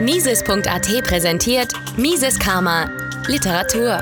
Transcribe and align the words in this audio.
Mises.at 0.00 1.04
präsentiert 1.04 1.74
Mises 1.98 2.38
Karma 2.38 2.90
Literatur. 3.26 4.00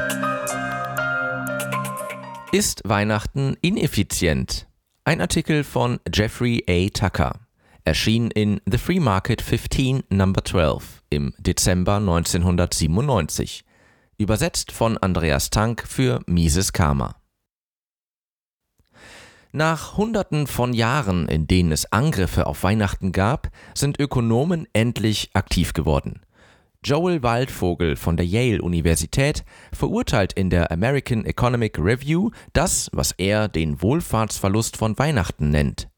Ist 2.53 2.83
Weihnachten 2.85 3.57
ineffizient? 3.63 4.69
Ein 5.05 5.21
Artikel 5.21 5.65
von 5.65 5.99
Jeffrey 6.15 6.63
A. 6.69 6.89
Tucker. 6.91 7.41
Erschien 7.85 8.31
in 8.31 8.61
The 8.71 8.79
Free 8.79 9.01
Market 9.01 9.43
15 9.43 10.05
Number 10.09 10.45
12 10.45 11.03
im 11.11 11.35
Dezember 11.39 11.97
1997. 11.97 13.65
Übersetzt 14.19 14.71
von 14.71 14.99
Andreas 14.99 15.51
Tank 15.51 15.83
für 15.85 16.21
Mises 16.27 16.73
Karma. 16.73 17.17
Nach 19.53 19.97
Hunderten 19.97 20.47
von 20.47 20.75
Jahren, 20.75 21.27
in 21.27 21.47
denen 21.47 21.73
es 21.73 21.91
Angriffe 21.91 22.47
auf 22.47 22.63
Weihnachten 22.65 23.13
gab, 23.13 23.49
sind 23.75 23.99
Ökonomen 23.99 24.69
endlich 24.75 25.31
aktiv 25.33 25.73
geworden. 25.73 26.21
Joel 26.85 27.23
Waldvogel 27.23 27.97
von 27.97 28.19
der 28.19 28.27
Yale-Universität 28.27 29.45
verurteilt 29.73 30.35
in 30.35 30.51
der 30.51 30.71
American 30.71 31.25
Economic 31.25 31.79
Review 31.79 32.31
das, 32.53 32.91
was 32.93 33.13
er 33.13 33.49
den 33.49 33.81
Wohlfahrtsverlust 33.81 34.77
von 34.77 34.99
Weihnachten 34.99 35.49
nennt. 35.49 35.89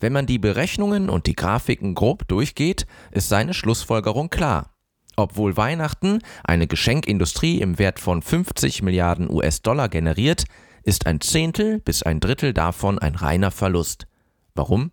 Wenn 0.00 0.12
man 0.12 0.26
die 0.26 0.40
Berechnungen 0.40 1.08
und 1.08 1.26
die 1.28 1.36
Grafiken 1.36 1.94
grob 1.94 2.26
durchgeht, 2.26 2.86
ist 3.12 3.28
seine 3.28 3.54
Schlussfolgerung 3.54 4.28
klar. 4.28 4.74
Obwohl 5.14 5.56
Weihnachten 5.56 6.18
eine 6.42 6.66
Geschenkindustrie 6.66 7.60
im 7.60 7.78
Wert 7.78 8.00
von 8.00 8.22
50 8.22 8.82
Milliarden 8.82 9.30
US-Dollar 9.30 9.88
generiert, 9.88 10.44
ist 10.82 11.06
ein 11.06 11.20
Zehntel 11.20 11.80
bis 11.80 12.02
ein 12.02 12.20
Drittel 12.20 12.52
davon 12.52 12.98
ein 12.98 13.14
reiner 13.14 13.50
Verlust. 13.50 14.06
Warum? 14.54 14.92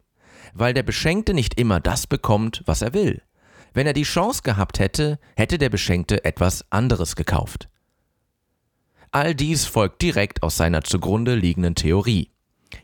Weil 0.53 0.73
der 0.73 0.83
Beschenkte 0.83 1.33
nicht 1.33 1.59
immer 1.59 1.79
das 1.79 2.07
bekommt, 2.07 2.63
was 2.65 2.81
er 2.81 2.93
will. 2.93 3.21
Wenn 3.73 3.87
er 3.87 3.93
die 3.93 4.03
Chance 4.03 4.41
gehabt 4.43 4.79
hätte, 4.79 5.19
hätte 5.35 5.57
der 5.57 5.69
Beschenkte 5.69 6.23
etwas 6.25 6.65
anderes 6.71 7.15
gekauft. 7.15 7.69
All 9.11 9.33
dies 9.33 9.65
folgt 9.65 10.01
direkt 10.01 10.43
aus 10.43 10.57
seiner 10.57 10.83
zugrunde 10.83 11.35
liegenden 11.35 11.75
Theorie. 11.75 12.29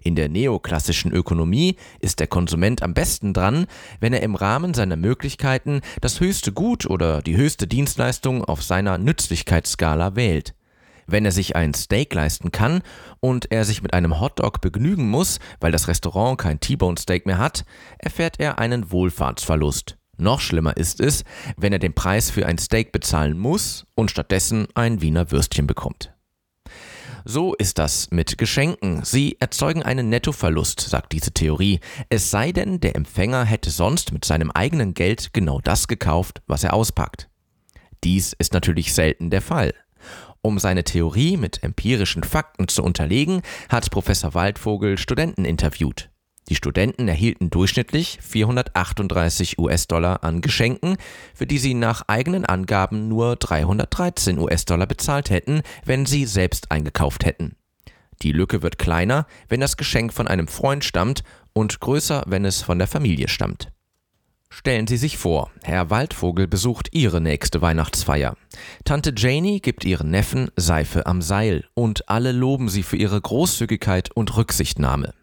In 0.01 0.15
der 0.15 0.29
neoklassischen 0.29 1.11
Ökonomie 1.11 1.75
ist 1.99 2.19
der 2.19 2.27
Konsument 2.27 2.81
am 2.81 2.95
besten 2.95 3.33
dran, 3.33 3.67
wenn 3.99 4.13
er 4.13 4.23
im 4.23 4.33
Rahmen 4.33 4.73
seiner 4.73 4.95
Möglichkeiten 4.95 5.81
das 6.01 6.19
höchste 6.19 6.51
Gut 6.51 6.87
oder 6.87 7.21
die 7.21 7.37
höchste 7.37 7.67
Dienstleistung 7.67 8.43
auf 8.43 8.63
seiner 8.63 8.97
Nützlichkeitsskala 8.97 10.15
wählt. 10.15 10.54
Wenn 11.07 11.25
er 11.25 11.31
sich 11.31 11.55
ein 11.55 11.73
Steak 11.73 12.13
leisten 12.13 12.51
kann 12.51 12.81
und 13.19 13.51
er 13.51 13.65
sich 13.65 13.81
mit 13.81 13.93
einem 13.93 14.19
Hotdog 14.19 14.61
begnügen 14.61 15.09
muss, 15.09 15.39
weil 15.59 15.71
das 15.71 15.87
Restaurant 15.87 16.37
kein 16.37 16.59
T-Bone 16.59 16.97
Steak 16.97 17.25
mehr 17.25 17.37
hat, 17.37 17.65
erfährt 17.99 18.39
er 18.39 18.59
einen 18.59 18.91
Wohlfahrtsverlust. 18.91 19.97
Noch 20.17 20.39
schlimmer 20.39 20.77
ist 20.77 21.01
es, 21.01 21.23
wenn 21.57 21.73
er 21.73 21.79
den 21.79 21.93
Preis 21.93 22.29
für 22.29 22.45
ein 22.45 22.57
Steak 22.57 22.91
bezahlen 22.91 23.37
muss 23.37 23.85
und 23.95 24.11
stattdessen 24.11 24.67
ein 24.73 25.01
Wiener 25.01 25.31
Würstchen 25.31 25.67
bekommt. 25.67 26.13
So 27.27 27.55
ist 27.55 27.79
das 27.79 28.11
mit 28.11 28.37
Geschenken. 28.37 29.03
Sie 29.03 29.37
erzeugen 29.39 29.81
einen 29.81 30.09
Nettoverlust, 30.09 30.79
sagt 30.79 31.11
diese 31.11 31.31
Theorie. 31.31 31.79
Es 32.09 32.29
sei 32.29 32.51
denn, 32.51 32.79
der 32.79 32.95
Empfänger 32.95 33.45
hätte 33.45 33.71
sonst 33.71 34.11
mit 34.11 34.23
seinem 34.25 34.51
eigenen 34.51 34.93
Geld 34.93 35.33
genau 35.33 35.59
das 35.59 35.87
gekauft, 35.87 36.43
was 36.45 36.63
er 36.63 36.75
auspackt. 36.75 37.27
Dies 38.03 38.33
ist 38.33 38.53
natürlich 38.53 38.93
selten 38.93 39.31
der 39.31 39.41
Fall. 39.41 39.73
Um 40.45 40.59
seine 40.59 40.83
Theorie 40.83 41.37
mit 41.37 41.63
empirischen 41.63 42.23
Fakten 42.23 42.67
zu 42.67 42.83
unterlegen, 42.83 43.41
hat 43.67 43.89
Professor 43.89 44.35
Waldvogel 44.35 44.99
Studenten 44.99 45.43
interviewt. 45.43 46.11
Die 46.49 46.55
Studenten 46.55 47.07
erhielten 47.07 47.49
durchschnittlich 47.49 48.19
438 48.21 49.57
US-Dollar 49.57 50.23
an 50.23 50.41
Geschenken, 50.41 50.97
für 51.33 51.47
die 51.47 51.57
sie 51.57 51.73
nach 51.73 52.03
eigenen 52.05 52.45
Angaben 52.45 53.07
nur 53.07 53.37
313 53.37 54.37
US-Dollar 54.37 54.85
bezahlt 54.85 55.31
hätten, 55.31 55.63
wenn 55.83 56.05
sie 56.05 56.25
selbst 56.25 56.71
eingekauft 56.71 57.25
hätten. 57.25 57.55
Die 58.21 58.31
Lücke 58.31 58.61
wird 58.61 58.77
kleiner, 58.77 59.25
wenn 59.49 59.61
das 59.61 59.77
Geschenk 59.77 60.13
von 60.13 60.27
einem 60.27 60.47
Freund 60.47 60.83
stammt 60.83 61.23
und 61.53 61.79
größer, 61.79 62.23
wenn 62.27 62.45
es 62.45 62.61
von 62.61 62.77
der 62.77 62.87
Familie 62.87 63.29
stammt. 63.29 63.71
Stellen 64.57 64.87
Sie 64.87 64.95
sich 64.95 65.17
vor, 65.17 65.51
Herr 65.63 65.89
Waldvogel 65.89 66.47
besucht 66.47 66.87
Ihre 66.93 67.19
nächste 67.19 67.61
Weihnachtsfeier. 67.61 68.37
Tante 68.85 69.13
Janie 69.13 69.59
gibt 69.59 69.83
ihren 69.83 70.09
Neffen 70.09 70.49
Seife 70.55 71.07
am 71.07 71.21
Seil 71.21 71.65
und 71.73 72.07
alle 72.07 72.31
loben 72.31 72.69
sie 72.69 72.81
für 72.81 72.95
ihre 72.95 73.19
Großzügigkeit 73.19 74.11
und 74.15 74.37
Rücksichtnahme. 74.37 75.13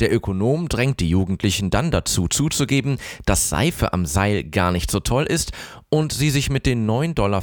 Der 0.00 0.10
Ökonom 0.14 0.70
drängt 0.70 1.00
die 1.00 1.10
Jugendlichen 1.10 1.68
dann 1.68 1.90
dazu 1.90 2.26
zuzugeben, 2.26 2.96
dass 3.26 3.50
Seife 3.50 3.92
am 3.92 4.06
Seil 4.06 4.44
gar 4.44 4.72
nicht 4.72 4.90
so 4.90 4.98
toll 4.98 5.24
ist 5.24 5.52
und 5.90 6.14
sie 6.14 6.30
sich 6.30 6.48
mit 6.48 6.64
den 6.64 6.88
9,95 6.88 7.12
Dollar 7.12 7.42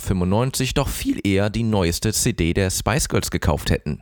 doch 0.74 0.90
viel 0.90 1.20
eher 1.24 1.52
die 1.52 1.64
neueste 1.64 2.14
CD 2.14 2.56
der 2.56 2.72
Spice 2.72 3.10
Girls 3.10 3.30
gekauft 3.30 3.70
hätten. 3.70 4.02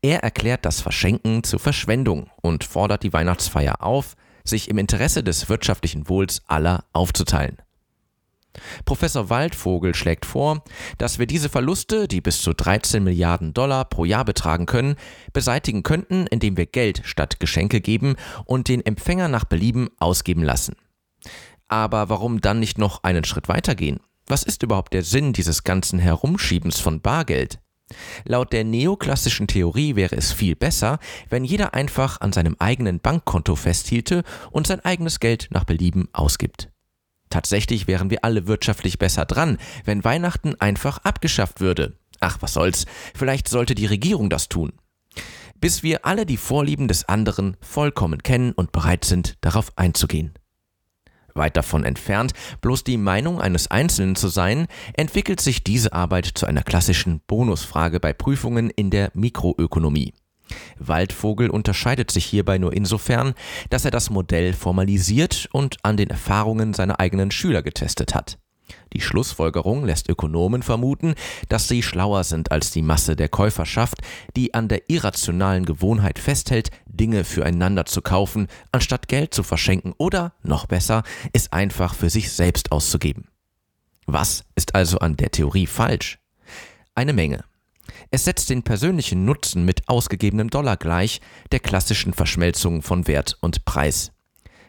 Er 0.00 0.20
erklärt 0.20 0.64
das 0.64 0.80
Verschenken 0.80 1.44
zur 1.44 1.60
Verschwendung 1.60 2.30
und 2.40 2.64
fordert 2.64 3.02
die 3.02 3.12
Weihnachtsfeier 3.12 3.82
auf, 3.82 4.16
sich 4.48 4.68
im 4.68 4.78
Interesse 4.78 5.22
des 5.22 5.48
wirtschaftlichen 5.48 6.08
Wohls 6.08 6.42
aller 6.46 6.84
aufzuteilen. 6.92 7.58
Professor 8.84 9.28
Waldvogel 9.30 9.94
schlägt 9.94 10.26
vor, 10.26 10.64
dass 10.98 11.18
wir 11.18 11.26
diese 11.26 11.48
Verluste, 11.48 12.08
die 12.08 12.20
bis 12.20 12.40
zu 12.40 12.52
13 12.52 13.02
Milliarden 13.04 13.54
Dollar 13.54 13.84
pro 13.84 14.04
Jahr 14.04 14.24
betragen 14.24 14.66
können, 14.66 14.96
beseitigen 15.32 15.82
könnten, 15.82 16.26
indem 16.26 16.56
wir 16.56 16.66
Geld 16.66 17.02
statt 17.04 17.40
Geschenke 17.40 17.80
geben 17.80 18.16
und 18.44 18.68
den 18.68 18.84
Empfänger 18.84 19.28
nach 19.28 19.44
Belieben 19.44 19.90
ausgeben 19.98 20.42
lassen. 20.42 20.76
Aber 21.68 22.08
warum 22.08 22.40
dann 22.40 22.60
nicht 22.60 22.78
noch 22.78 23.02
einen 23.02 23.24
Schritt 23.24 23.48
weitergehen? 23.48 24.00
Was 24.26 24.42
ist 24.42 24.62
überhaupt 24.62 24.92
der 24.92 25.02
Sinn 25.02 25.32
dieses 25.32 25.64
ganzen 25.64 25.98
Herumschiebens 25.98 26.80
von 26.80 27.00
Bargeld? 27.00 27.60
Laut 28.24 28.52
der 28.52 28.64
neoklassischen 28.64 29.46
Theorie 29.46 29.94
wäre 29.94 30.16
es 30.16 30.32
viel 30.32 30.56
besser, 30.56 30.98
wenn 31.30 31.44
jeder 31.44 31.74
einfach 31.74 32.20
an 32.20 32.32
seinem 32.32 32.56
eigenen 32.58 33.00
Bankkonto 33.00 33.54
festhielte 33.54 34.24
und 34.50 34.66
sein 34.66 34.84
eigenes 34.84 35.20
Geld 35.20 35.48
nach 35.50 35.64
Belieben 35.64 36.08
ausgibt. 36.12 36.70
Tatsächlich 37.30 37.86
wären 37.86 38.10
wir 38.10 38.24
alle 38.24 38.46
wirtschaftlich 38.46 38.98
besser 38.98 39.24
dran, 39.24 39.58
wenn 39.84 40.04
Weihnachten 40.04 40.54
einfach 40.60 40.98
abgeschafft 40.98 41.60
würde. 41.60 41.98
Ach, 42.20 42.38
was 42.40 42.54
soll's, 42.54 42.86
vielleicht 43.14 43.48
sollte 43.48 43.74
die 43.74 43.86
Regierung 43.86 44.30
das 44.30 44.48
tun. 44.48 44.72
Bis 45.60 45.82
wir 45.82 46.04
alle 46.04 46.26
die 46.26 46.36
Vorlieben 46.36 46.88
des 46.88 47.08
anderen 47.08 47.56
vollkommen 47.60 48.22
kennen 48.22 48.52
und 48.52 48.72
bereit 48.72 49.04
sind, 49.04 49.36
darauf 49.40 49.72
einzugehen 49.76 50.34
weit 51.36 51.56
davon 51.56 51.84
entfernt, 51.84 52.32
bloß 52.60 52.84
die 52.84 52.96
Meinung 52.96 53.40
eines 53.40 53.70
Einzelnen 53.70 54.16
zu 54.16 54.28
sein, 54.28 54.66
entwickelt 54.94 55.40
sich 55.40 55.64
diese 55.64 55.92
Arbeit 55.92 56.26
zu 56.26 56.46
einer 56.46 56.62
klassischen 56.62 57.20
Bonusfrage 57.26 58.00
bei 58.00 58.12
Prüfungen 58.12 58.70
in 58.70 58.90
der 58.90 59.10
Mikroökonomie. 59.14 60.14
Waldvogel 60.78 61.50
unterscheidet 61.50 62.10
sich 62.10 62.24
hierbei 62.24 62.58
nur 62.58 62.72
insofern, 62.72 63.34
dass 63.70 63.84
er 63.84 63.90
das 63.90 64.10
Modell 64.10 64.52
formalisiert 64.52 65.48
und 65.52 65.76
an 65.82 65.96
den 65.96 66.10
Erfahrungen 66.10 66.74
seiner 66.74 67.00
eigenen 67.00 67.30
Schüler 67.30 67.62
getestet 67.62 68.14
hat. 68.14 68.38
Die 68.92 69.00
Schlussfolgerung 69.00 69.84
lässt 69.84 70.08
Ökonomen 70.08 70.62
vermuten, 70.62 71.14
dass 71.48 71.68
sie 71.68 71.82
schlauer 71.82 72.24
sind 72.24 72.50
als 72.50 72.70
die 72.70 72.82
Masse 72.82 73.16
der 73.16 73.28
Käuferschaft, 73.28 73.98
die 74.36 74.54
an 74.54 74.68
der 74.68 74.88
irrationalen 74.88 75.64
Gewohnheit 75.64 76.18
festhält, 76.18 76.70
Dinge 76.86 77.24
füreinander 77.24 77.84
zu 77.84 78.02
kaufen, 78.02 78.48
anstatt 78.72 79.08
Geld 79.08 79.34
zu 79.34 79.42
verschenken 79.42 79.94
oder, 79.98 80.32
noch 80.42 80.66
besser, 80.66 81.02
es 81.32 81.52
einfach 81.52 81.94
für 81.94 82.10
sich 82.10 82.32
selbst 82.32 82.72
auszugeben. 82.72 83.28
Was 84.06 84.44
ist 84.54 84.74
also 84.74 84.98
an 84.98 85.16
der 85.16 85.30
Theorie 85.30 85.66
falsch? 85.66 86.18
Eine 86.94 87.12
Menge. 87.12 87.44
Es 88.10 88.24
setzt 88.24 88.50
den 88.50 88.62
persönlichen 88.62 89.24
Nutzen 89.24 89.64
mit 89.64 89.88
ausgegebenem 89.88 90.50
Dollar 90.50 90.76
gleich, 90.76 91.20
der 91.52 91.60
klassischen 91.60 92.14
Verschmelzung 92.14 92.82
von 92.82 93.06
Wert 93.06 93.36
und 93.40 93.64
Preis. 93.64 94.12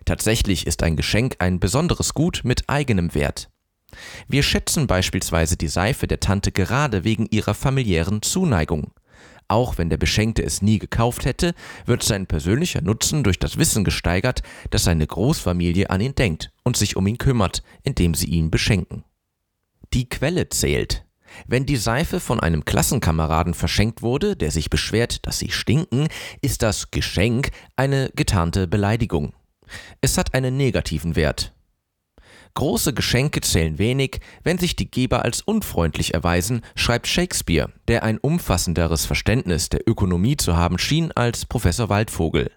Tatsächlich 0.06 0.66
ist 0.66 0.84
ein 0.84 0.96
Geschenk 0.96 1.36
ein 1.40 1.60
besonderes 1.60 2.14
Gut 2.14 2.42
mit 2.44 2.68
eigenem 2.68 3.14
Wert. 3.14 3.50
Wir 4.28 4.44
schätzen 4.44 4.88
beispielsweise 4.88 5.58
die 5.58 5.68
Seife 5.68 6.08
der 6.08 6.20
Tante 6.20 6.52
gerade 6.52 7.04
wegen 7.04 7.28
ihrer 7.28 7.54
familiären 7.54 8.22
Zuneigung. 8.22 8.92
Auch 9.50 9.78
wenn 9.78 9.90
der 9.90 9.98
Beschenkte 9.98 10.44
es 10.44 10.62
nie 10.62 10.78
gekauft 10.78 11.26
hätte, 11.26 11.54
wird 11.86 12.04
sein 12.04 12.28
persönlicher 12.28 12.82
Nutzen 12.82 13.24
durch 13.24 13.40
das 13.40 13.58
Wissen 13.58 13.84
gesteigert, 13.84 14.44
dass 14.72 14.84
seine 14.84 15.08
Großfamilie 15.08 15.90
an 15.90 16.02
ihn 16.02 16.16
denkt 16.16 16.52
und 16.64 16.76
sich 16.76 16.98
um 16.98 17.08
ihn 17.08 17.18
kümmert, 17.18 17.64
indem 17.84 18.14
sie 18.14 18.28
ihn 18.28 18.52
beschenken. 18.52 19.06
Die 19.94 20.10
Quelle 20.10 20.50
zählt. 20.50 21.06
Wenn 21.46 21.66
die 21.66 21.78
Seife 21.78 22.20
von 22.20 22.40
einem 22.40 22.66
Klassenkameraden 22.66 23.54
verschenkt 23.54 24.02
wurde, 24.02 24.36
der 24.36 24.52
sich 24.52 24.70
beschwert, 24.70 25.26
dass 25.26 25.40
sie 25.40 25.52
stinken, 25.52 26.08
ist 26.42 26.62
das 26.62 26.92
Geschenk 26.92 27.52
eine 27.76 28.12
getarnte 28.16 28.68
Beleidigung. 28.68 29.34
Es 30.02 30.18
hat 30.18 30.34
einen 30.34 30.58
negativen 30.58 31.16
Wert, 31.16 31.54
Große 32.58 32.96
Geschenke 32.96 33.42
zählen 33.42 33.78
wenig, 33.78 34.20
wenn 34.42 34.58
sich 34.58 34.76
die 34.76 34.90
Geber 34.90 35.24
als 35.24 35.42
unfreundlich 35.42 36.16
erweisen, 36.16 36.62
schreibt 36.74 37.06
Shakespeare, 37.06 37.72
der 37.88 38.02
ein 38.02 38.18
umfassenderes 38.18 39.06
Verständnis 39.06 39.70
der 39.70 39.88
Ökonomie 39.88 40.38
zu 40.38 40.58
haben 40.58 40.80
schien 40.80 41.12
als 41.12 41.46
Professor 41.46 41.90
Waldvogel. 41.90 42.50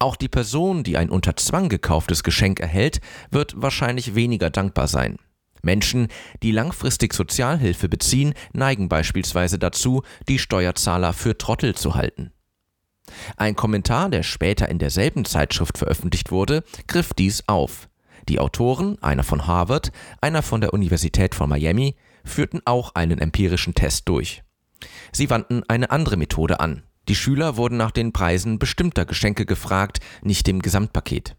Auch 0.00 0.16
die 0.16 0.28
Person, 0.28 0.82
die 0.82 0.96
ein 0.96 1.08
unter 1.08 1.36
Zwang 1.36 1.68
gekauftes 1.68 2.24
Geschenk 2.24 2.58
erhält, 2.58 3.00
wird 3.30 3.54
wahrscheinlich 3.54 4.16
weniger 4.16 4.50
dankbar 4.50 4.88
sein. 4.88 5.18
Menschen, 5.62 6.08
die 6.42 6.50
langfristig 6.50 7.14
Sozialhilfe 7.14 7.88
beziehen, 7.88 8.34
neigen 8.52 8.88
beispielsweise 8.88 9.60
dazu, 9.60 10.02
die 10.28 10.40
Steuerzahler 10.40 11.12
für 11.12 11.38
Trottel 11.38 11.76
zu 11.76 11.94
halten. 11.94 12.32
Ein 13.36 13.54
Kommentar, 13.54 14.10
der 14.10 14.24
später 14.24 14.68
in 14.68 14.80
derselben 14.80 15.24
Zeitschrift 15.24 15.78
veröffentlicht 15.78 16.32
wurde, 16.32 16.64
griff 16.88 17.14
dies 17.14 17.44
auf. 17.46 17.88
Die 18.28 18.38
Autoren, 18.38 19.02
einer 19.02 19.24
von 19.24 19.46
Harvard, 19.46 19.92
einer 20.20 20.42
von 20.42 20.60
der 20.60 20.72
Universität 20.72 21.34
von 21.34 21.48
Miami, 21.48 21.96
führten 22.24 22.60
auch 22.64 22.94
einen 22.94 23.18
empirischen 23.18 23.74
Test 23.74 24.08
durch. 24.08 24.42
Sie 25.12 25.30
wandten 25.30 25.62
eine 25.68 25.90
andere 25.90 26.16
Methode 26.16 26.60
an. 26.60 26.82
Die 27.08 27.14
Schüler 27.14 27.56
wurden 27.56 27.76
nach 27.76 27.90
den 27.90 28.12
Preisen 28.12 28.58
bestimmter 28.58 29.04
Geschenke 29.04 29.44
gefragt, 29.44 29.98
nicht 30.22 30.46
dem 30.46 30.62
Gesamtpaket. 30.62 31.36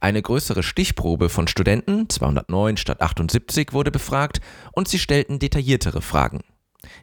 Eine 0.00 0.22
größere 0.22 0.62
Stichprobe 0.62 1.28
von 1.28 1.48
Studenten, 1.48 2.08
209 2.08 2.76
statt 2.76 3.00
78, 3.00 3.72
wurde 3.72 3.90
befragt 3.90 4.40
und 4.72 4.88
sie 4.88 4.98
stellten 4.98 5.38
detailliertere 5.38 6.02
Fragen. 6.02 6.40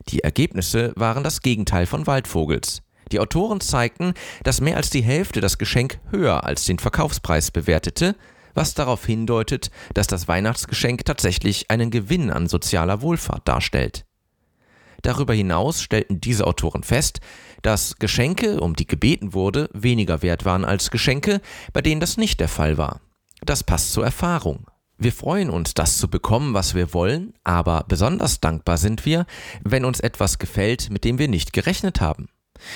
Die 0.10 0.24
Ergebnisse 0.24 0.94
waren 0.96 1.24
das 1.24 1.42
Gegenteil 1.42 1.86
von 1.86 2.06
Waldvogels. 2.06 2.82
Die 3.12 3.20
Autoren 3.20 3.60
zeigten, 3.60 4.14
dass 4.44 4.62
mehr 4.62 4.78
als 4.78 4.90
die 4.90 5.02
Hälfte 5.02 5.42
das 5.42 5.58
Geschenk 5.58 6.00
höher 6.12 6.44
als 6.44 6.66
den 6.66 6.78
Verkaufspreis 6.78 7.50
bewertete, 7.50 8.16
was 8.54 8.74
darauf 8.74 9.06
hindeutet, 9.06 9.72
dass 9.94 10.08
das 10.08 10.28
Weihnachtsgeschenk 10.28 11.06
tatsächlich 11.06 11.70
einen 11.70 11.92
Gewinn 11.92 12.30
an 12.32 12.48
sozialer 12.48 13.02
Wohlfahrt 13.02 13.48
darstellt. 13.48 14.06
Darüber 15.02 15.34
hinaus 15.34 15.82
stellten 15.82 16.20
diese 16.20 16.46
Autoren 16.46 16.84
fest, 16.84 17.22
dass 17.62 17.98
Geschenke, 18.00 18.60
um 18.60 18.76
die 18.76 18.88
gebeten 18.88 19.34
wurde, 19.34 19.70
weniger 19.74 20.22
wert 20.22 20.46
waren 20.46 20.66
als 20.66 20.92
Geschenke, 20.92 21.42
bei 21.74 21.82
denen 21.82 22.02
das 22.02 22.18
nicht 22.18 22.40
der 22.40 22.50
Fall 22.50 22.78
war. 22.78 23.02
Das 23.42 23.64
passt 23.64 23.94
zur 23.94 24.04
Erfahrung. 24.04 24.68
Wir 24.98 25.14
freuen 25.14 25.50
uns, 25.50 25.74
das 25.74 25.98
zu 25.98 26.10
bekommen, 26.10 26.54
was 26.54 26.76
wir 26.76 26.94
wollen, 26.94 27.34
aber 27.46 27.86
besonders 27.88 28.42
dankbar 28.42 28.78
sind 28.78 29.06
wir, 29.06 29.26
wenn 29.64 29.86
uns 29.86 30.02
etwas 30.02 30.40
gefällt, 30.40 30.90
mit 30.90 31.06
dem 31.06 31.18
wir 31.18 31.30
nicht 31.30 31.54
gerechnet 31.54 32.02
haben. 32.02 32.28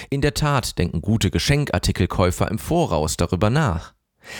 In 0.10 0.22
der 0.22 0.34
Tat 0.34 0.78
denken 0.78 1.02
gute 1.02 1.32
Geschenkartikelkäufer 1.32 2.50
im 2.50 2.60
Voraus 2.60 3.18
darüber 3.18 3.50
nach. 3.50 3.94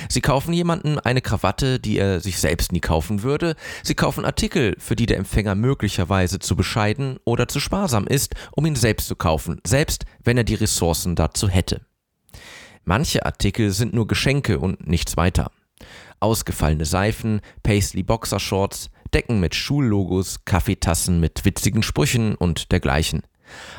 Sie 0.10 0.22
kaufen 0.22 0.54
jemanden 0.54 1.00
eine 1.00 1.22
Krawatte, 1.22 1.80
die 1.80 1.98
er 1.98 2.20
sich 2.20 2.40
selbst 2.40 2.72
nie 2.72 2.80
kaufen 2.80 3.24
würde. 3.24 3.56
Sie 3.84 3.96
kaufen 3.96 4.26
Artikel, 4.26 4.76
für 4.80 4.96
die 4.96 5.06
der 5.06 5.18
Empfänger 5.18 5.56
möglicherweise 5.56 6.40
zu 6.40 6.56
bescheiden 6.56 7.18
oder 7.26 7.48
zu 7.48 7.60
sparsam 7.60 8.08
ist, 8.08 8.36
um 8.52 8.66
ihn 8.66 8.76
selbst 8.76 9.08
zu 9.08 9.16
kaufen, 9.16 9.60
selbst 9.66 10.06
wenn 10.24 10.38
er 10.38 10.44
die 10.44 10.56
Ressourcen 10.56 11.16
dazu 11.16 11.50
hätte. 11.50 11.82
Manche 12.86 13.26
Artikel 13.26 13.72
sind 13.72 13.94
nur 13.94 14.08
Geschenke 14.08 14.60
und 14.60 14.88
nichts 14.88 15.16
weiter. 15.16 15.52
Ausgefallene 16.20 16.86
Seifen, 16.86 17.42
Paisley 17.64 18.04
Boxershorts, 18.04 18.90
Decken 19.14 19.40
mit 19.40 19.56
Schullogos, 19.56 20.44
Kaffeetassen 20.46 21.20
mit 21.20 21.46
witzigen 21.46 21.84
Sprüchen 21.84 22.36
und 22.36 22.72
dergleichen. 22.72 23.24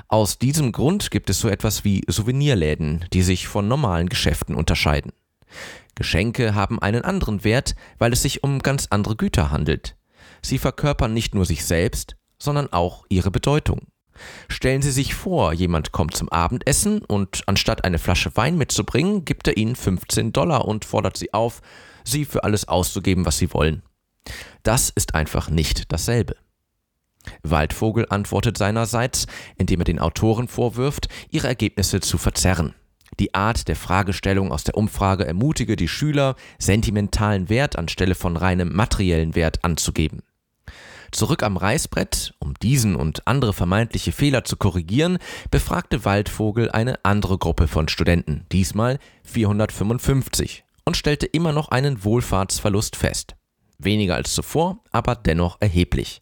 Aus 0.08 0.38
diesem 0.38 0.72
Grund 0.72 1.10
gibt 1.10 1.30
es 1.30 1.40
so 1.40 1.48
etwas 1.48 1.84
wie 1.84 2.02
Souvenirläden, 2.06 3.06
die 3.12 3.22
sich 3.22 3.48
von 3.48 3.66
normalen 3.66 4.08
Geschäften 4.08 4.54
unterscheiden. 4.54 5.12
Geschenke 5.94 6.54
haben 6.54 6.80
einen 6.80 7.02
anderen 7.02 7.44
Wert, 7.44 7.74
weil 7.98 8.12
es 8.12 8.22
sich 8.22 8.42
um 8.42 8.60
ganz 8.60 8.88
andere 8.90 9.16
Güter 9.16 9.50
handelt. 9.50 9.96
Sie 10.42 10.58
verkörpern 10.58 11.14
nicht 11.14 11.34
nur 11.34 11.46
sich 11.46 11.64
selbst, 11.64 12.16
sondern 12.38 12.72
auch 12.72 13.04
ihre 13.08 13.30
Bedeutung. 13.30 13.86
Stellen 14.48 14.82
Sie 14.82 14.92
sich 14.92 15.14
vor, 15.14 15.52
jemand 15.52 15.92
kommt 15.92 16.16
zum 16.16 16.28
Abendessen 16.28 17.02
und 17.02 17.42
anstatt 17.46 17.84
eine 17.84 17.98
Flasche 17.98 18.36
Wein 18.36 18.56
mitzubringen, 18.56 19.24
gibt 19.24 19.48
er 19.48 19.56
Ihnen 19.56 19.74
15 19.74 20.32
Dollar 20.32 20.66
und 20.66 20.84
fordert 20.84 21.16
Sie 21.16 21.32
auf, 21.32 21.62
Sie 22.04 22.24
für 22.24 22.44
alles 22.44 22.68
auszugeben, 22.68 23.26
was 23.26 23.38
Sie 23.38 23.52
wollen. 23.52 23.82
Das 24.62 24.90
ist 24.90 25.14
einfach 25.14 25.50
nicht 25.50 25.92
dasselbe. 25.92 26.36
Waldvogel 27.42 28.06
antwortet 28.08 28.58
seinerseits, 28.58 29.26
indem 29.56 29.80
er 29.80 29.84
den 29.84 29.98
Autoren 29.98 30.48
vorwirft, 30.48 31.08
ihre 31.30 31.48
Ergebnisse 31.48 32.00
zu 32.00 32.18
verzerren. 32.18 32.74
Die 33.20 33.34
Art 33.34 33.68
der 33.68 33.76
Fragestellung 33.76 34.50
aus 34.50 34.64
der 34.64 34.76
Umfrage 34.76 35.26
ermutige 35.26 35.76
die 35.76 35.88
Schüler, 35.88 36.34
sentimentalen 36.58 37.48
Wert 37.48 37.76
anstelle 37.76 38.14
von 38.14 38.36
reinem 38.36 38.74
materiellen 38.74 39.34
Wert 39.34 39.64
anzugeben. 39.64 40.22
Zurück 41.12 41.44
am 41.44 41.56
Reißbrett, 41.56 42.34
um 42.40 42.54
diesen 42.54 42.96
und 42.96 43.28
andere 43.28 43.52
vermeintliche 43.52 44.10
Fehler 44.10 44.42
zu 44.42 44.56
korrigieren, 44.56 45.18
befragte 45.48 46.04
Waldvogel 46.04 46.72
eine 46.72 47.04
andere 47.04 47.38
Gruppe 47.38 47.68
von 47.68 47.86
Studenten, 47.86 48.46
diesmal 48.50 48.98
455, 49.22 50.64
und 50.84 50.96
stellte 50.96 51.26
immer 51.26 51.52
noch 51.52 51.68
einen 51.68 52.02
Wohlfahrtsverlust 52.02 52.96
fest. 52.96 53.36
Weniger 53.78 54.16
als 54.16 54.34
zuvor, 54.34 54.80
aber 54.90 55.14
dennoch 55.14 55.58
erheblich. 55.60 56.20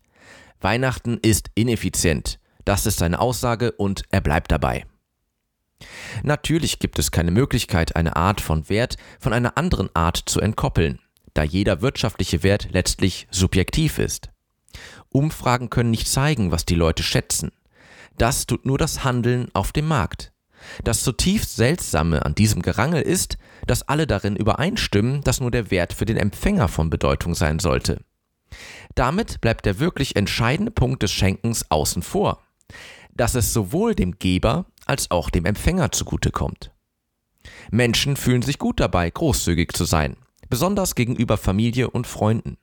Weihnachten 0.60 1.18
ist 1.22 1.50
ineffizient. 1.54 2.38
Das 2.66 2.84
ist 2.84 2.98
seine 2.98 3.18
Aussage 3.18 3.72
und 3.72 4.02
er 4.10 4.20
bleibt 4.20 4.52
dabei. 4.52 4.84
Natürlich 6.22 6.78
gibt 6.78 6.98
es 6.98 7.10
keine 7.10 7.30
Möglichkeit, 7.30 7.96
eine 7.96 8.16
Art 8.16 8.40
von 8.40 8.68
Wert 8.68 8.96
von 9.18 9.32
einer 9.32 9.56
anderen 9.56 9.90
Art 9.94 10.22
zu 10.26 10.40
entkoppeln, 10.40 11.00
da 11.34 11.42
jeder 11.42 11.80
wirtschaftliche 11.80 12.42
Wert 12.42 12.68
letztlich 12.70 13.26
subjektiv 13.30 13.98
ist. 13.98 14.30
Umfragen 15.10 15.70
können 15.70 15.90
nicht 15.90 16.08
zeigen, 16.08 16.50
was 16.52 16.64
die 16.64 16.74
Leute 16.74 17.02
schätzen. 17.02 17.52
Das 18.18 18.46
tut 18.46 18.66
nur 18.66 18.78
das 18.78 19.04
Handeln 19.04 19.48
auf 19.52 19.72
dem 19.72 19.88
Markt. 19.88 20.32
Das 20.84 21.02
zutiefst 21.02 21.56
Seltsame 21.56 22.24
an 22.24 22.34
diesem 22.34 22.62
Gerangel 22.62 23.02
ist, 23.02 23.36
dass 23.66 23.88
alle 23.88 24.06
darin 24.06 24.36
übereinstimmen, 24.36 25.22
dass 25.22 25.40
nur 25.40 25.50
der 25.50 25.70
Wert 25.70 25.92
für 25.92 26.04
den 26.04 26.16
Empfänger 26.16 26.68
von 26.68 26.90
Bedeutung 26.90 27.34
sein 27.34 27.58
sollte. 27.58 28.02
Damit 28.94 29.40
bleibt 29.40 29.66
der 29.66 29.78
wirklich 29.80 30.16
entscheidende 30.16 30.70
Punkt 30.70 31.02
des 31.02 31.12
Schenkens 31.12 31.70
außen 31.70 32.02
vor, 32.02 32.42
dass 33.14 33.34
es 33.34 33.52
sowohl 33.52 33.94
dem 33.94 34.18
Geber 34.18 34.66
als 34.92 35.10
auch 35.10 35.30
dem 35.30 35.46
Empfänger 35.46 35.90
zugutekommt. 35.90 36.70
Menschen 37.70 38.14
fühlen 38.14 38.42
sich 38.42 38.58
gut 38.58 38.78
dabei, 38.78 39.08
großzügig 39.08 39.72
zu 39.72 39.86
sein, 39.86 40.16
besonders 40.50 40.94
gegenüber 40.94 41.38
Familie 41.38 41.88
und 41.88 42.06
Freunden. 42.06 42.58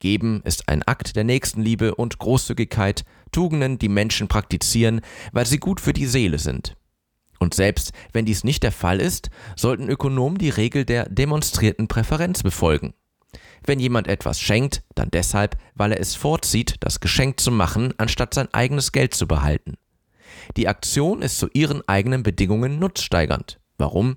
Geben 0.00 0.42
ist 0.44 0.68
ein 0.68 0.82
Akt 0.82 1.14
der 1.14 1.22
Nächstenliebe 1.22 1.94
und 1.94 2.18
Großzügigkeit, 2.18 3.04
Tugenden, 3.30 3.78
die 3.78 3.88
Menschen 3.88 4.26
praktizieren, 4.26 5.00
weil 5.30 5.46
sie 5.46 5.58
gut 5.58 5.80
für 5.80 5.92
die 5.92 6.06
Seele 6.06 6.40
sind. 6.40 6.76
Und 7.38 7.54
selbst 7.54 7.92
wenn 8.12 8.24
dies 8.24 8.42
nicht 8.42 8.64
der 8.64 8.72
Fall 8.72 9.00
ist, 9.00 9.30
sollten 9.54 9.88
Ökonomen 9.88 10.38
die 10.38 10.50
Regel 10.50 10.84
der 10.84 11.08
demonstrierten 11.08 11.86
Präferenz 11.86 12.42
befolgen. 12.42 12.94
Wenn 13.64 13.78
jemand 13.78 14.08
etwas 14.08 14.40
schenkt, 14.40 14.82
dann 14.96 15.12
deshalb, 15.12 15.56
weil 15.76 15.92
er 15.92 16.00
es 16.00 16.16
vorzieht, 16.16 16.78
das 16.80 16.98
Geschenk 16.98 17.38
zu 17.38 17.52
machen, 17.52 17.94
anstatt 17.96 18.34
sein 18.34 18.52
eigenes 18.52 18.90
Geld 18.90 19.14
zu 19.14 19.28
behalten. 19.28 19.76
Die 20.56 20.68
Aktion 20.68 21.22
ist 21.22 21.38
zu 21.38 21.48
ihren 21.52 21.86
eigenen 21.88 22.22
Bedingungen 22.22 22.78
nutzsteigernd. 22.78 23.60
Warum? 23.78 24.16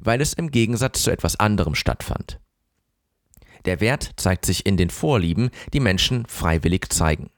Weil 0.00 0.20
es 0.20 0.32
im 0.32 0.50
Gegensatz 0.50 1.02
zu 1.02 1.10
etwas 1.10 1.38
anderem 1.38 1.74
stattfand. 1.74 2.40
Der 3.64 3.80
Wert 3.80 4.10
zeigt 4.16 4.44
sich 4.44 4.66
in 4.66 4.76
den 4.76 4.90
Vorlieben, 4.90 5.50
die 5.72 5.80
Menschen 5.80 6.26
freiwillig 6.26 6.90
zeigen. 6.90 7.30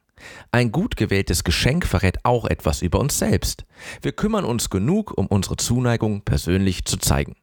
Ein 0.50 0.72
gut 0.72 0.96
gewähltes 0.96 1.44
Geschenk 1.44 1.86
verrät 1.86 2.24
auch 2.24 2.46
etwas 2.46 2.82
über 2.82 2.98
uns 2.98 3.18
selbst. 3.18 3.64
Wir 4.02 4.12
kümmern 4.12 4.44
uns 4.44 4.70
genug, 4.70 5.16
um 5.16 5.26
unsere 5.26 5.56
Zuneigung 5.56 6.22
persönlich 6.22 6.84
zu 6.84 6.96
zeigen. 6.96 7.36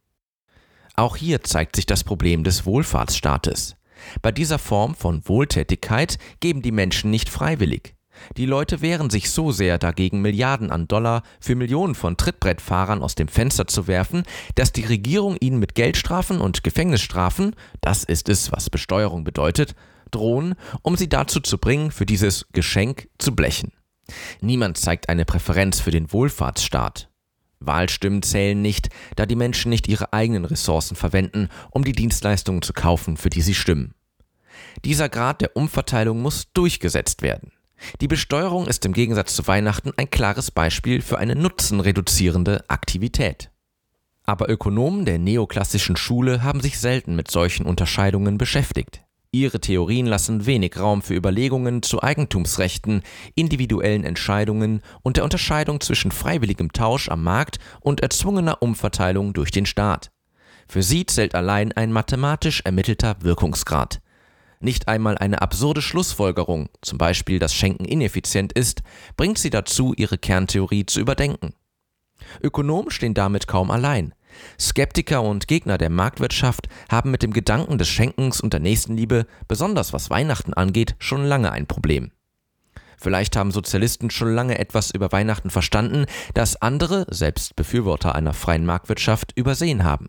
Auch 0.96 1.16
hier 1.16 1.42
zeigt 1.42 1.76
sich 1.76 1.86
das 1.86 2.04
Problem 2.04 2.44
des 2.44 2.66
Wohlfahrtsstaates. 2.66 3.76
Bei 4.22 4.32
dieser 4.32 4.58
Form 4.58 4.94
von 4.94 5.26
Wohltätigkeit 5.28 6.18
geben 6.40 6.62
die 6.62 6.72
Menschen 6.72 7.10
nicht 7.10 7.28
freiwillig. 7.28 7.94
Die 8.36 8.46
Leute 8.46 8.80
wehren 8.80 9.10
sich 9.10 9.30
so 9.30 9.52
sehr 9.52 9.78
dagegen, 9.78 10.20
Milliarden 10.20 10.70
an 10.70 10.88
Dollar 10.88 11.22
für 11.40 11.54
Millionen 11.54 11.94
von 11.94 12.16
Trittbrettfahrern 12.16 13.02
aus 13.02 13.14
dem 13.14 13.28
Fenster 13.28 13.66
zu 13.66 13.86
werfen, 13.86 14.24
dass 14.54 14.72
die 14.72 14.84
Regierung 14.84 15.36
ihnen 15.40 15.58
mit 15.58 15.74
Geldstrafen 15.74 16.40
und 16.40 16.64
Gefängnisstrafen, 16.64 17.54
das 17.80 18.04
ist 18.04 18.28
es, 18.28 18.52
was 18.52 18.70
Besteuerung 18.70 19.24
bedeutet, 19.24 19.74
drohen, 20.10 20.54
um 20.82 20.96
sie 20.96 21.08
dazu 21.08 21.40
zu 21.40 21.58
bringen, 21.58 21.90
für 21.90 22.06
dieses 22.06 22.46
Geschenk 22.52 23.08
zu 23.18 23.34
blechen. 23.34 23.72
Niemand 24.40 24.76
zeigt 24.78 25.08
eine 25.08 25.24
Präferenz 25.24 25.80
für 25.80 25.90
den 25.90 26.12
Wohlfahrtsstaat. 26.12 27.08
Wahlstimmen 27.60 28.22
zählen 28.22 28.60
nicht, 28.60 28.90
da 29.16 29.26
die 29.26 29.36
Menschen 29.36 29.70
nicht 29.70 29.88
ihre 29.88 30.12
eigenen 30.12 30.44
Ressourcen 30.44 30.96
verwenden, 30.96 31.48
um 31.70 31.84
die 31.84 31.92
Dienstleistungen 31.92 32.62
zu 32.62 32.72
kaufen, 32.72 33.16
für 33.16 33.30
die 33.30 33.40
sie 33.40 33.54
stimmen. 33.54 33.94
Dieser 34.84 35.08
Grad 35.08 35.40
der 35.40 35.56
Umverteilung 35.56 36.20
muss 36.20 36.52
durchgesetzt 36.52 37.22
werden. 37.22 37.52
Die 38.00 38.08
Besteuerung 38.08 38.66
ist 38.66 38.84
im 38.84 38.92
Gegensatz 38.92 39.34
zu 39.34 39.46
Weihnachten 39.46 39.92
ein 39.96 40.10
klares 40.10 40.50
Beispiel 40.50 41.00
für 41.00 41.18
eine 41.18 41.34
nutzenreduzierende 41.34 42.64
Aktivität. 42.68 43.50
Aber 44.24 44.48
Ökonomen 44.48 45.04
der 45.04 45.18
neoklassischen 45.18 45.96
Schule 45.96 46.42
haben 46.42 46.60
sich 46.60 46.78
selten 46.78 47.14
mit 47.14 47.30
solchen 47.30 47.66
Unterscheidungen 47.66 48.38
beschäftigt. 48.38 49.04
Ihre 49.34 49.58
Theorien 49.58 50.06
lassen 50.06 50.46
wenig 50.46 50.78
Raum 50.78 51.02
für 51.02 51.14
Überlegungen 51.14 51.82
zu 51.82 52.00
Eigentumsrechten, 52.00 53.02
individuellen 53.34 54.04
Entscheidungen 54.04 54.80
und 55.02 55.16
der 55.16 55.24
Unterscheidung 55.24 55.80
zwischen 55.80 56.12
freiwilligem 56.12 56.70
Tausch 56.72 57.08
am 57.08 57.24
Markt 57.24 57.58
und 57.80 58.00
erzwungener 58.00 58.62
Umverteilung 58.62 59.32
durch 59.32 59.50
den 59.50 59.66
Staat. 59.66 60.12
Für 60.68 60.84
sie 60.84 61.04
zählt 61.04 61.34
allein 61.34 61.72
ein 61.72 61.92
mathematisch 61.92 62.60
ermittelter 62.64 63.16
Wirkungsgrad. 63.20 64.00
Nicht 64.64 64.88
einmal 64.88 65.16
eine 65.18 65.42
absurde 65.42 65.82
Schlussfolgerung, 65.82 66.68
zum 66.82 66.98
Beispiel, 66.98 67.38
dass 67.38 67.54
Schenken 67.54 67.84
ineffizient 67.84 68.52
ist, 68.52 68.82
bringt 69.16 69.38
sie 69.38 69.50
dazu, 69.50 69.94
ihre 69.96 70.18
Kerntheorie 70.18 70.86
zu 70.86 71.00
überdenken. 71.00 71.54
Ökonomen 72.42 72.90
stehen 72.90 73.14
damit 73.14 73.46
kaum 73.46 73.70
allein. 73.70 74.14
Skeptiker 74.58 75.22
und 75.22 75.46
Gegner 75.46 75.78
der 75.78 75.90
Marktwirtschaft 75.90 76.68
haben 76.90 77.10
mit 77.10 77.22
dem 77.22 77.32
Gedanken 77.32 77.78
des 77.78 77.88
Schenkens 77.88 78.40
und 78.40 78.52
der 78.52 78.60
Nächstenliebe, 78.60 79.26
besonders 79.46 79.92
was 79.92 80.10
Weihnachten 80.10 80.54
angeht, 80.54 80.96
schon 80.98 81.24
lange 81.24 81.52
ein 81.52 81.66
Problem. 81.66 82.10
Vielleicht 82.96 83.36
haben 83.36 83.50
Sozialisten 83.50 84.10
schon 84.10 84.34
lange 84.34 84.58
etwas 84.58 84.90
über 84.90 85.12
Weihnachten 85.12 85.50
verstanden, 85.50 86.06
das 86.32 86.56
andere, 86.56 87.06
selbst 87.10 87.54
Befürworter 87.56 88.14
einer 88.14 88.32
freien 88.32 88.64
Marktwirtschaft, 88.64 89.32
übersehen 89.36 89.84
haben. 89.84 90.08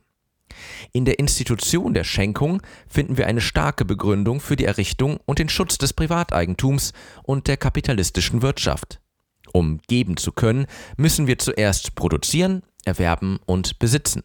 In 0.92 1.06
der 1.06 1.20
Institution 1.20 1.94
der 1.94 2.04
Schenkung 2.04 2.62
finden 2.88 3.18
wir 3.18 3.28
eine 3.28 3.42
starke 3.42 3.86
Begründung 3.86 4.40
für 4.40 4.56
die 4.56 4.66
Errichtung 4.66 5.20
und 5.26 5.40
den 5.40 5.50
Schutz 5.50 5.78
des 5.78 5.94
Privateigentums 5.94 6.94
und 7.24 7.48
der 7.48 7.58
kapitalistischen 7.58 8.42
Wirtschaft. 8.42 9.00
Um 9.54 9.80
geben 9.88 10.18
zu 10.18 10.32
können, 10.32 10.66
müssen 10.98 11.28
wir 11.28 11.40
zuerst 11.40 11.96
produzieren, 11.96 12.64
erwerben 12.84 13.40
und 13.46 13.80
besitzen. 13.80 14.24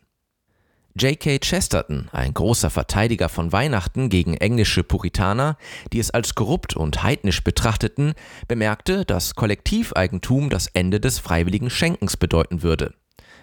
J.K. 0.97 1.39
Chesterton, 1.39 2.09
ein 2.11 2.35
großer 2.35 2.69
Verteidiger 2.69 3.29
von 3.29 3.53
Weihnachten 3.53 4.09
gegen 4.09 4.35
englische 4.35 4.83
Puritaner, 4.83 5.57
die 5.93 6.01
es 6.01 6.11
als 6.11 6.35
korrupt 6.35 6.75
und 6.75 7.05
heidnisch 7.05 7.45
betrachteten, 7.45 8.15
bemerkte, 8.49 9.05
dass 9.05 9.37
Kollektiveigentum 9.37 10.51
das 10.51 10.67
Ende 10.67 10.99
des 10.99 11.21
freiwilligen 11.21 11.71
Schenkens 11.71 12.17
bedeuten 12.17 12.63
würde. 12.63 12.93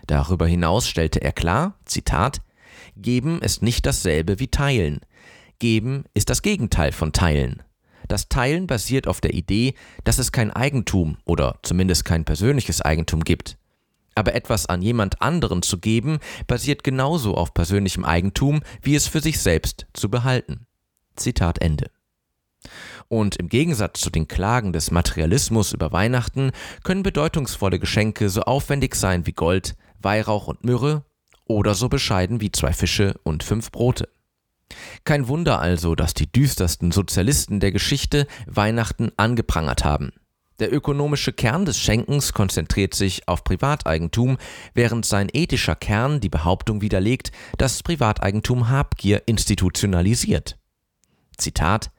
Darüber 0.07 0.45
hinaus 0.45 0.89
stellte 0.89 1.21
er 1.21 1.31
klar, 1.31 1.79
Zitat, 1.85 2.41
Geben 2.95 3.41
ist 3.41 3.61
nicht 3.61 3.85
dasselbe 3.85 4.39
wie 4.39 4.47
Teilen. 4.47 5.01
Geben 5.59 6.05
ist 6.13 6.29
das 6.29 6.41
Gegenteil 6.41 6.91
von 6.91 7.13
Teilen. 7.13 7.63
Das 8.07 8.29
Teilen 8.29 8.67
basiert 8.67 9.07
auf 9.07 9.21
der 9.21 9.33
Idee, 9.33 9.73
dass 10.03 10.17
es 10.17 10.31
kein 10.31 10.51
Eigentum 10.51 11.17
oder 11.25 11.59
zumindest 11.63 12.05
kein 12.05 12.25
persönliches 12.25 12.81
Eigentum 12.81 13.23
gibt. 13.23 13.57
Aber 14.15 14.33
etwas 14.33 14.65
an 14.65 14.81
jemand 14.81 15.21
anderen 15.21 15.61
zu 15.61 15.77
geben, 15.77 16.19
basiert 16.47 16.83
genauso 16.83 17.35
auf 17.35 17.53
persönlichem 17.53 18.05
Eigentum, 18.05 18.61
wie 18.81 18.95
es 18.95 19.07
für 19.07 19.19
sich 19.19 19.39
selbst 19.39 19.87
zu 19.93 20.09
behalten. 20.09 20.65
Zitat 21.15 21.61
Ende. 21.61 21.91
Und 23.09 23.35
im 23.37 23.47
Gegensatz 23.49 24.01
zu 24.01 24.09
den 24.09 24.27
Klagen 24.27 24.73
des 24.73 24.91
Materialismus 24.91 25.73
über 25.73 25.91
Weihnachten 25.91 26.51
können 26.83 27.03
bedeutungsvolle 27.03 27.79
Geschenke 27.79 28.29
so 28.29 28.41
aufwendig 28.41 28.95
sein 28.95 29.25
wie 29.25 29.33
Gold, 29.33 29.75
Weihrauch 30.01 30.47
und 30.47 30.63
Myrrhe 30.63 31.03
oder 31.47 31.75
so 31.75 31.89
bescheiden 31.89 32.41
wie 32.41 32.51
zwei 32.51 32.73
Fische 32.73 33.15
und 33.23 33.43
fünf 33.43 33.71
Brote. 33.71 34.09
Kein 35.05 35.27
Wunder 35.27 35.59
also, 35.59 35.95
dass 35.95 36.13
die 36.13 36.31
düstersten 36.31 36.91
Sozialisten 36.91 37.59
der 37.59 37.71
Geschichte 37.71 38.27
Weihnachten 38.45 39.11
angeprangert 39.17 39.85
haben. 39.85 40.11
Der 40.59 40.73
ökonomische 40.73 41.33
Kern 41.33 41.65
des 41.65 41.77
Schenkens 41.77 42.33
konzentriert 42.33 42.95
sich 42.95 43.27
auf 43.27 43.43
Privateigentum, 43.43 44.37
während 44.73 45.05
sein 45.05 45.29
ethischer 45.31 45.75
Kern 45.75 46.19
die 46.19 46.29
Behauptung 46.29 46.81
widerlegt, 46.81 47.31
dass 47.59 47.83
Privateigentum 47.83 48.67
Habgier 48.69 49.21
institutionalisiert. 49.27 50.57
Zitat 51.37 51.91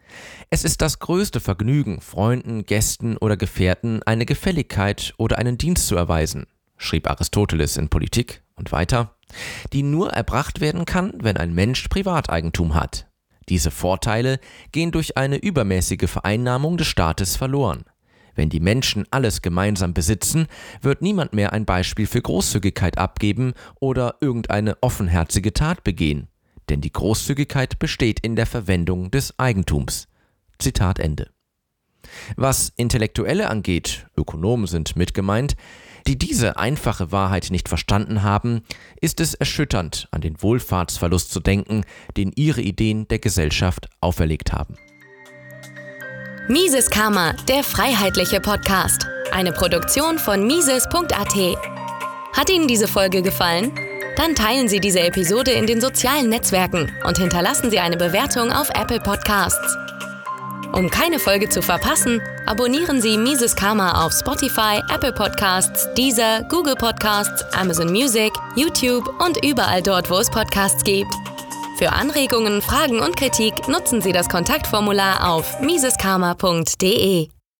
Es 0.50 0.64
ist 0.64 0.82
das 0.82 0.98
größte 0.98 1.38
Vergnügen, 1.38 2.00
Freunden, 2.00 2.66
Gästen 2.66 3.16
oder 3.16 3.36
Gefährten 3.36 4.02
eine 4.02 4.26
Gefälligkeit 4.26 5.14
oder 5.18 5.38
einen 5.38 5.56
Dienst 5.56 5.86
zu 5.86 5.94
erweisen, 5.94 6.46
schrieb 6.76 7.08
Aristoteles 7.08 7.76
in 7.76 7.88
Politik 7.88 8.42
und 8.56 8.72
weiter 8.72 9.17
die 9.72 9.82
nur 9.82 10.10
erbracht 10.10 10.60
werden 10.60 10.84
kann, 10.84 11.12
wenn 11.20 11.36
ein 11.36 11.54
Mensch 11.54 11.88
Privateigentum 11.88 12.74
hat. 12.74 13.06
Diese 13.48 13.70
Vorteile 13.70 14.40
gehen 14.72 14.90
durch 14.90 15.16
eine 15.16 15.36
übermäßige 15.36 16.08
Vereinnahmung 16.10 16.76
des 16.76 16.86
Staates 16.86 17.36
verloren. 17.36 17.84
Wenn 18.34 18.50
die 18.50 18.60
Menschen 18.60 19.04
alles 19.10 19.42
gemeinsam 19.42 19.94
besitzen, 19.94 20.46
wird 20.80 21.02
niemand 21.02 21.32
mehr 21.32 21.52
ein 21.52 21.64
Beispiel 21.64 22.06
für 22.06 22.22
Großzügigkeit 22.22 22.96
abgeben 22.96 23.52
oder 23.80 24.16
irgendeine 24.20 24.76
offenherzige 24.80 25.52
Tat 25.52 25.82
begehen, 25.82 26.28
denn 26.68 26.80
die 26.80 26.92
Großzügigkeit 26.92 27.78
besteht 27.78 28.20
in 28.20 28.36
der 28.36 28.46
Verwendung 28.46 29.10
des 29.10 29.36
Eigentums. 29.38 30.06
Zitat 30.58 31.00
Ende. 31.00 31.30
Was 32.36 32.72
Intellektuelle 32.76 33.50
angeht, 33.50 34.06
Ökonomen 34.16 34.66
sind 34.66 34.94
mitgemeint, 34.94 35.56
die 36.08 36.16
diese 36.16 36.56
einfache 36.56 37.12
Wahrheit 37.12 37.48
nicht 37.50 37.68
verstanden 37.68 38.22
haben, 38.22 38.62
ist 39.02 39.20
es 39.20 39.34
erschütternd, 39.34 40.08
an 40.10 40.22
den 40.22 40.42
Wohlfahrtsverlust 40.42 41.30
zu 41.30 41.38
denken, 41.38 41.84
den 42.16 42.32
ihre 42.34 42.62
Ideen 42.62 43.06
der 43.08 43.18
Gesellschaft 43.18 43.90
auferlegt 44.00 44.52
haben. 44.54 44.76
Mises 46.48 46.88
Karma, 46.88 47.34
der 47.46 47.62
freiheitliche 47.62 48.40
Podcast. 48.40 49.06
Eine 49.32 49.52
Produktion 49.52 50.18
von 50.18 50.46
Mises.at. 50.46 51.36
Hat 52.32 52.50
Ihnen 52.50 52.66
diese 52.66 52.88
Folge 52.88 53.20
gefallen? 53.20 53.72
Dann 54.16 54.34
teilen 54.34 54.66
Sie 54.66 54.80
diese 54.80 55.00
Episode 55.00 55.50
in 55.50 55.66
den 55.66 55.82
sozialen 55.82 56.30
Netzwerken 56.30 56.90
und 57.04 57.18
hinterlassen 57.18 57.70
Sie 57.70 57.80
eine 57.80 57.98
Bewertung 57.98 58.50
auf 58.50 58.70
Apple 58.70 59.00
Podcasts. 59.00 59.76
Um 60.72 60.90
keine 60.90 61.18
Folge 61.18 61.48
zu 61.48 61.62
verpassen, 61.62 62.20
abonnieren 62.46 63.00
Sie 63.00 63.16
Mises 63.16 63.56
Karma 63.56 64.04
auf 64.04 64.12
Spotify, 64.12 64.80
Apple 64.92 65.12
Podcasts, 65.12 65.88
Deezer, 65.94 66.42
Google 66.48 66.74
Podcasts, 66.74 67.44
Amazon 67.54 67.90
Music, 67.90 68.32
YouTube 68.54 69.08
und 69.24 69.44
überall 69.44 69.82
dort, 69.82 70.10
wo 70.10 70.18
es 70.18 70.30
Podcasts 70.30 70.84
gibt. 70.84 71.12
Für 71.78 71.92
Anregungen, 71.92 72.60
Fragen 72.60 73.00
und 73.00 73.16
Kritik 73.16 73.68
nutzen 73.68 74.02
Sie 74.02 74.12
das 74.12 74.28
Kontaktformular 74.28 75.32
auf 75.32 75.60
miseskarma.de. 75.60 77.28